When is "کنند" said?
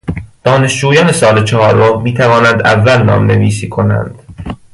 3.69-4.19